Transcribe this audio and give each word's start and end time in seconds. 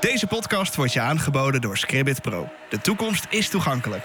Deze 0.00 0.26
podcast 0.26 0.76
wordt 0.76 0.92
je 0.92 1.00
aangeboden 1.00 1.60
door 1.60 1.76
Scribbit 1.76 2.22
Pro. 2.22 2.48
De 2.68 2.78
toekomst 2.78 3.26
is 3.30 3.48
toegankelijk. 3.48 4.04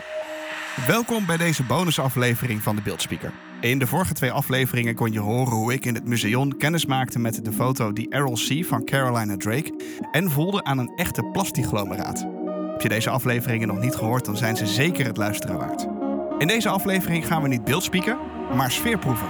Welkom 0.87 1.25
bij 1.25 1.37
deze 1.37 1.63
bonusaflevering 1.63 2.61
van 2.61 2.75
de 2.75 2.81
Beeldspeaker. 2.81 3.33
In 3.61 3.79
de 3.79 3.87
vorige 3.87 4.13
twee 4.13 4.31
afleveringen 4.31 4.95
kon 4.95 5.11
je 5.11 5.19
horen 5.19 5.53
hoe 5.53 5.73
ik 5.73 5.85
in 5.85 5.95
het 5.95 6.05
museum 6.05 6.57
kennis 6.57 6.85
maakte 6.85 7.19
met 7.19 7.45
de 7.45 7.51
foto 7.51 7.93
die 7.93 8.09
Errol 8.09 8.33
C. 8.33 8.65
van 8.65 8.85
Carolina 8.85 9.37
Drake 9.37 9.73
en 10.11 10.31
voelde 10.31 10.63
aan 10.63 10.77
een 10.77 10.93
echte 10.95 11.23
plasticglomeraat. 11.23 12.25
Heb 12.71 12.81
je 12.81 12.89
deze 12.89 13.09
afleveringen 13.09 13.67
nog 13.67 13.79
niet 13.79 13.95
gehoord, 13.95 14.25
dan 14.25 14.37
zijn 14.37 14.57
ze 14.57 14.67
zeker 14.67 15.05
het 15.05 15.17
luisteren 15.17 15.57
waard. 15.57 15.87
In 16.37 16.47
deze 16.47 16.69
aflevering 16.69 17.27
gaan 17.27 17.41
we 17.41 17.47
niet 17.47 17.63
beeldspeaken, 17.63 18.17
maar 18.55 18.71
sfeerproeven. 18.71 19.27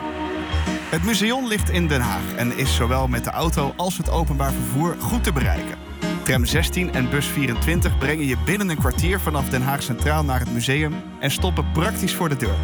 Het 0.90 1.04
museum 1.04 1.48
ligt 1.48 1.70
in 1.70 1.88
Den 1.88 2.02
Haag 2.02 2.36
en 2.36 2.58
is 2.58 2.76
zowel 2.76 3.08
met 3.08 3.24
de 3.24 3.32
auto 3.32 3.74
als 3.76 3.98
het 3.98 4.10
openbaar 4.10 4.52
vervoer 4.52 4.96
goed 5.00 5.24
te 5.24 5.34
bereiken. 5.34 5.78
Tram 6.24 6.46
16 6.46 6.94
en 6.94 7.10
bus 7.10 7.26
24 7.26 7.98
brengen 7.98 8.26
je 8.26 8.38
binnen 8.46 8.70
een 8.70 8.78
kwartier 8.78 9.20
vanaf 9.20 9.50
Den 9.50 9.62
Haag 9.62 9.84
Centraal 9.84 10.24
naar 10.24 10.40
het 10.40 10.54
museum 10.54 10.94
en 11.20 11.32
stoppen 11.32 11.72
praktisch 11.72 12.16
voor 12.16 12.30
de 12.30 12.36
deur. 12.36 12.56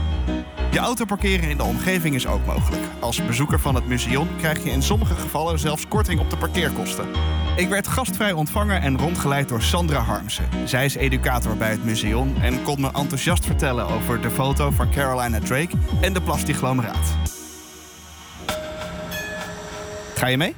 Je 0.72 0.80
auto 0.80 1.06
parkeren 1.06 1.50
in 1.50 1.58
de 1.58 1.64
omgeving 1.64 2.16
is 2.16 2.28
ook 2.28 2.46
mogelijk. 2.46 2.82
Als 3.00 3.26
bezoeker 3.26 3.60
van 3.60 3.76
het 3.76 3.88
museum 3.88 4.28
krijg 4.38 4.64
je 4.64 4.70
in 4.70 4.82
sommige 4.82 5.16
gevallen 5.16 5.60
zelfs 5.60 5.88
korting 5.88 6.20
op 6.20 6.30
de 6.30 6.38
parkeerkosten. 6.38 7.08
Ik 7.56 7.70
werd 7.70 7.88
gastvrij 7.88 8.32
ontvangen 8.32 8.82
en 8.82 8.98
rondgeleid 8.98 9.50
door 9.50 9.62
Sandra 9.62 10.00
Harmsen. 10.00 10.50
Zij 10.66 10.86
is 10.86 10.96
educator 10.96 11.58
bij 11.58 11.72
het 11.72 11.86
museum 11.86 12.36
en 12.42 12.64
kon 12.64 12.82
me 12.82 12.92
enthousiast 12.92 13.46
vertellen 13.46 13.88
over 13.88 14.22
de 14.22 14.30
foto 14.30 14.72
van 14.72 14.92
Carolina 14.92 15.40
Drake 15.40 15.76
en 16.02 16.14
de 16.14 16.22
plasticglomeraat. 16.22 17.16
Ga 20.16 20.28
je 20.28 20.38
mee? 20.38 20.56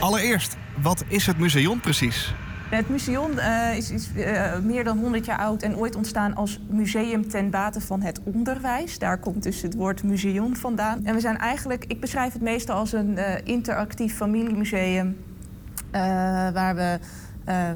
Allereerst, 0.00 0.56
wat 0.82 1.04
is 1.08 1.26
het 1.26 1.38
museum 1.38 1.80
precies? 1.80 2.34
Het 2.68 2.88
museum 2.88 3.30
uh, 3.38 3.76
is, 3.76 3.90
uh, 4.16 4.58
meer 4.58 4.84
dan 4.84 4.98
100 4.98 5.24
jaar 5.24 5.38
oud 5.38 5.62
en 5.62 5.76
ooit 5.76 5.96
ontstaan 5.96 6.34
als 6.34 6.60
museum 6.68 7.28
ten 7.28 7.50
bate 7.50 7.80
van 7.80 8.02
het 8.02 8.20
onderwijs. 8.24 8.98
Daar 8.98 9.18
komt 9.18 9.42
dus 9.42 9.62
het 9.62 9.74
woord 9.74 10.02
museum 10.02 10.56
vandaan. 10.56 11.04
En 11.04 11.14
we 11.14 11.20
zijn 11.20 11.38
eigenlijk, 11.38 11.84
ik 11.88 12.00
beschrijf 12.00 12.32
het 12.32 12.42
meestal 12.42 12.76
als 12.76 12.92
een 12.92 13.10
uh, 13.18 13.24
interactief 13.44 14.16
familiemuseum. 14.16 15.16
waar 16.52 16.74
we 16.74 16.98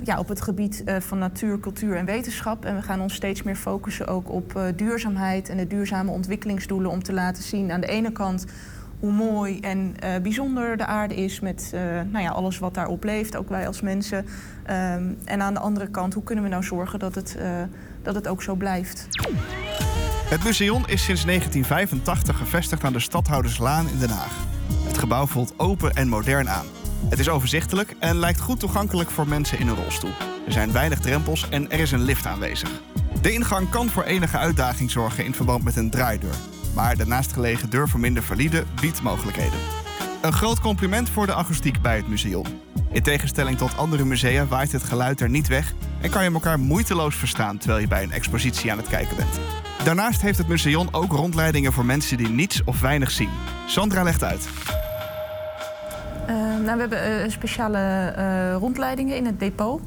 ja, 0.05 0.19
op 0.19 0.29
het 0.29 0.41
gebied 0.41 0.85
van 0.99 1.19
natuur, 1.19 1.61
cultuur 1.61 1.97
en 1.97 2.05
wetenschap. 2.05 2.65
En 2.65 2.75
we 2.75 2.83
gaan 2.83 3.01
ons 3.01 3.15
steeds 3.15 3.43
meer 3.43 3.57
focussen 3.57 4.07
ook 4.07 4.31
op 4.31 4.73
duurzaamheid 4.77 5.49
en 5.49 5.57
de 5.57 5.67
duurzame 5.67 6.11
ontwikkelingsdoelen 6.11 6.91
om 6.91 7.03
te 7.03 7.13
laten 7.13 7.43
zien 7.43 7.73
aan 7.73 7.81
de 7.81 7.87
ene 7.87 8.13
kant 8.13 8.47
hoe 9.01 9.13
mooi 9.13 9.61
en 9.61 9.95
uh, 10.05 10.11
bijzonder 10.23 10.77
de 10.77 10.87
aarde 10.87 11.15
is 11.15 11.41
met 11.41 11.71
uh, 11.75 11.81
nou 12.11 12.25
ja, 12.25 12.31
alles 12.31 12.59
wat 12.59 12.75
daarop 12.75 13.05
leeft, 13.05 13.37
ook 13.37 13.49
wij 13.49 13.67
als 13.67 13.81
mensen. 13.81 14.19
Um, 14.19 15.19
en 15.25 15.43
aan 15.43 15.55
de 15.55 15.61
andere 15.61 15.89
kant, 15.89 16.15
hoe 16.15 16.23
kunnen 16.23 16.45
we 16.45 16.51
nou 16.51 16.63
zorgen 16.63 16.99
dat 16.99 17.15
het, 17.15 17.37
uh, 17.39 17.45
dat 18.03 18.15
het 18.15 18.29
ook 18.29 18.43
zo 18.43 18.55
blijft? 18.55 19.09
Het 20.29 20.45
museum 20.45 20.83
is 20.87 21.05
sinds 21.05 21.25
1985 21.25 22.39
gevestigd 22.39 22.85
aan 22.85 22.93
de 22.93 23.01
Stadhouderslaan 23.01 23.89
in 23.89 23.99
Den 23.99 24.11
Haag. 24.11 24.37
Het 24.87 24.99
gebouw 24.99 25.27
voelt 25.27 25.55
open 25.57 25.95
en 25.95 26.09
modern 26.09 26.49
aan. 26.49 26.67
Het 27.09 27.19
is 27.19 27.29
overzichtelijk 27.29 27.95
en 27.99 28.17
lijkt 28.17 28.41
goed 28.41 28.61
toegankelijk 28.61 29.11
voor 29.11 29.29
mensen 29.29 29.59
in 29.59 29.69
een 29.69 29.77
rolstoel. 29.77 30.13
Er 30.47 30.53
zijn 30.53 30.73
weinig 30.73 31.01
drempels 31.01 31.49
en 31.49 31.71
er 31.71 31.81
is 31.81 31.93
een 31.93 32.03
lift 32.03 32.27
aanwezig. 32.27 32.71
De 33.23 33.33
ingang 33.33 33.71
kan 33.71 33.89
voor 33.89 34.03
enige 34.03 34.39
uitdaging 34.39 34.91
zorgen 34.91 35.25
in 35.25 35.35
verband 35.35 35.65
met 35.65 35.77
een 35.77 35.91
draaideur. 35.91 36.35
Maar 36.79 36.97
de 36.97 37.07
naastgelegen 37.07 37.71
deur 37.71 37.89
voor 37.89 38.01
minder 38.01 38.23
valide 38.23 38.65
biedt 38.81 39.03
mogelijkheden. 39.03 39.59
Een 40.23 40.33
groot 40.33 40.61
compliment 40.61 41.09
voor 41.09 41.27
de 41.27 41.35
akoestiek 41.35 41.81
bij 41.83 41.97
het 41.97 42.09
museum. 42.09 42.45
In 42.93 43.03
tegenstelling 43.03 43.59
tot 43.59 43.77
andere 43.77 44.05
musea 44.05 44.47
waait 44.47 44.73
het 44.73 44.83
geluid 44.83 45.21
er 45.21 45.29
niet 45.29 45.49
weg 45.49 45.75
en 46.01 46.11
kan 46.11 46.25
je 46.25 46.33
elkaar 46.33 46.59
moeiteloos 46.59 47.17
verstaan 47.17 47.59
terwijl 47.59 47.81
je 47.81 47.89
bij 47.89 48.03
een 48.03 48.13
expositie 48.13 48.71
aan 48.71 48.79
het 48.79 48.89
kijken 48.89 49.17
bent. 49.17 49.41
Daarnaast 49.85 50.21
heeft 50.21 50.39
het 50.39 50.49
museum 50.49 50.89
ook 50.91 51.13
rondleidingen 51.13 51.73
voor 51.73 51.85
mensen 51.85 52.17
die 52.17 52.29
niets 52.29 52.65
of 52.65 52.81
weinig 52.81 53.11
zien. 53.11 53.31
Sandra 53.67 54.03
legt 54.03 54.25
uit. 54.25 54.49
Uh, 56.29 56.37
nou, 56.37 56.75
we 56.75 56.81
hebben 56.81 57.23
uh, 57.25 57.31
speciale 57.31 58.15
uh, 58.19 58.55
rondleidingen 58.55 59.17
in 59.17 59.27
het 59.27 59.41
depot. 59.41 59.81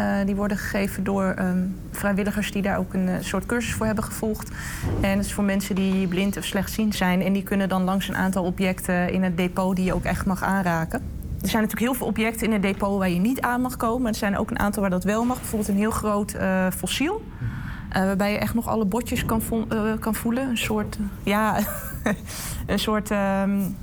Uh, 0.00 0.16
die 0.26 0.34
worden 0.34 0.56
gegeven 0.56 1.04
door 1.04 1.34
um, 1.38 1.76
vrijwilligers 1.90 2.52
die 2.52 2.62
daar 2.62 2.78
ook 2.78 2.94
een 2.94 3.08
uh, 3.08 3.14
soort 3.20 3.46
cursus 3.46 3.74
voor 3.74 3.86
hebben 3.86 4.04
gevolgd. 4.04 4.50
En 5.00 5.10
het 5.10 5.26
is 5.26 5.32
voor 5.32 5.44
mensen 5.44 5.74
die 5.74 6.06
blind 6.06 6.36
of 6.36 6.44
slechtziend 6.44 6.94
zijn. 6.94 7.22
En 7.22 7.32
die 7.32 7.42
kunnen 7.42 7.68
dan 7.68 7.82
langs 7.82 8.08
een 8.08 8.16
aantal 8.16 8.44
objecten 8.44 9.12
in 9.12 9.22
het 9.22 9.36
depot 9.36 9.76
die 9.76 9.84
je 9.84 9.94
ook 9.94 10.04
echt 10.04 10.26
mag 10.26 10.42
aanraken. 10.42 11.00
Er 11.42 11.48
zijn 11.48 11.62
natuurlijk 11.62 11.90
heel 11.90 11.94
veel 11.94 12.06
objecten 12.06 12.46
in 12.46 12.52
het 12.52 12.62
depot 12.62 12.98
waar 12.98 13.10
je 13.10 13.20
niet 13.20 13.40
aan 13.40 13.60
mag 13.60 13.76
komen. 13.76 14.02
Maar 14.02 14.12
er 14.12 14.18
zijn 14.18 14.38
ook 14.38 14.50
een 14.50 14.58
aantal 14.58 14.80
waar 14.80 14.90
dat 14.90 15.04
wel 15.04 15.24
mag. 15.24 15.38
Bijvoorbeeld 15.38 15.70
een 15.70 15.76
heel 15.76 15.90
groot 15.90 16.34
uh, 16.34 16.66
fossiel. 16.76 17.24
waarbij 17.92 18.32
je 18.32 18.38
echt 18.38 18.54
nog 18.54 18.68
alle 18.68 18.84
botjes 18.84 19.24
kan, 19.24 19.42
kan 20.00 20.14
voelen. 20.14 20.48
Een 20.48 20.58
soort, 20.58 20.98
ja, 21.22 21.58
een 22.66 22.78
soort... 22.78 23.10
Um, 23.10 23.76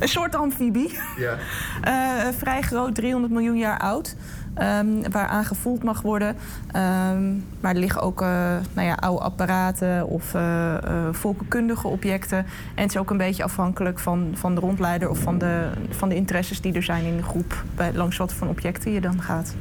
een 0.00 0.08
soort 0.08 0.34
amfibie. 0.34 0.98
Ja. 1.16 1.36
vrij 2.42 2.62
groot, 2.62 2.94
300 2.94 3.32
miljoen 3.32 3.56
jaar 3.56 3.78
oud. 3.78 4.16
Um, 4.62 5.10
waar 5.10 5.26
aan 5.26 5.44
gevoeld 5.44 5.82
mag 5.82 6.02
worden. 6.02 6.28
Um, 6.28 7.44
maar 7.60 7.74
er 7.74 7.80
liggen 7.80 8.02
ook 8.02 8.22
uh, 8.22 8.28
nou 8.72 8.86
ja, 8.86 8.94
oude 8.94 9.22
apparaten 9.22 10.06
of 10.06 10.34
uh, 10.34 10.74
uh, 10.84 11.08
volkenkundige 11.12 11.88
objecten. 11.88 12.38
En 12.74 12.82
het 12.82 12.90
is 12.90 12.96
ook 12.96 13.10
een 13.10 13.16
beetje 13.16 13.42
afhankelijk 13.42 13.98
van, 13.98 14.30
van 14.34 14.54
de 14.54 14.60
rondleider 14.60 15.10
of 15.10 15.18
van 15.18 15.38
de, 15.38 15.70
van 15.90 16.08
de 16.08 16.14
interesses 16.14 16.60
die 16.60 16.72
er 16.72 16.82
zijn 16.82 17.04
in 17.04 17.16
de 17.16 17.22
groep. 17.22 17.64
Bij, 17.74 17.92
langs 17.92 18.16
wat 18.16 18.32
voor 18.32 18.48
objecten 18.48 18.92
je 18.92 19.00
dan 19.00 19.22
gaat. 19.22 19.54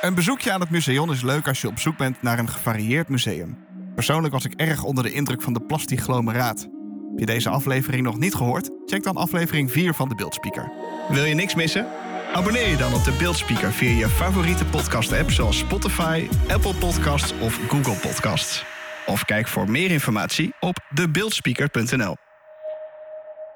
Een 0.00 0.14
bezoekje 0.14 0.52
aan 0.52 0.60
het 0.60 0.70
museum 0.70 1.10
is 1.10 1.22
leuk 1.22 1.48
als 1.48 1.60
je 1.60 1.68
op 1.68 1.78
zoek 1.78 1.96
bent 1.96 2.22
naar 2.22 2.38
een 2.38 2.48
gevarieerd 2.48 3.08
museum. 3.08 3.56
Persoonlijk 3.94 4.32
was 4.32 4.44
ik 4.44 4.52
erg 4.52 4.82
onder 4.82 5.04
de 5.04 5.12
indruk 5.12 5.42
van 5.42 5.52
de 5.52 5.60
plasticglomeraat. 5.60 6.68
Heb 7.12 7.20
je 7.20 7.26
deze 7.26 7.48
aflevering 7.48 8.02
nog 8.02 8.18
niet 8.18 8.34
gehoord? 8.34 8.70
Check 8.86 9.02
dan 9.02 9.16
aflevering 9.16 9.70
4 9.70 9.94
van 9.94 10.08
de 10.08 10.14
Beeldspeaker. 10.14 10.72
Wil 11.08 11.24
je 11.24 11.34
niks 11.34 11.54
missen? 11.54 11.86
Abonneer 12.32 12.68
je 12.68 12.76
dan 12.76 12.94
op 12.94 13.04
de 13.04 13.16
Beeldspeaker 13.18 13.72
via 13.72 13.90
je 13.90 14.08
favoriete 14.08 14.64
podcast-app 14.64 15.30
zoals 15.30 15.58
Spotify, 15.58 16.28
Apple 16.48 16.74
Podcasts 16.74 17.32
of 17.40 17.60
Google 17.68 18.08
Podcasts. 18.08 18.64
Of 19.06 19.24
kijk 19.24 19.48
voor 19.48 19.70
meer 19.70 19.90
informatie 19.90 20.54
op 20.60 20.76
debeeldspeaker.nl. 20.94 22.16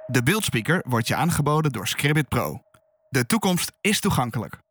De 0.06 0.22
Beeldspeaker 0.22 0.84
wordt 0.88 1.08
je 1.08 1.14
aangeboden 1.14 1.72
door 1.72 1.86
Scribbit 1.86 2.28
Pro. 2.28 2.60
De 3.08 3.26
toekomst 3.26 3.72
is 3.80 4.00
toegankelijk. 4.00 4.65